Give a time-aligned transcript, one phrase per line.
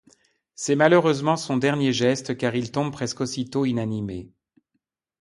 [0.55, 4.31] C’est malheureusement son dernier geste car il tombe presque aussitôt inanimé.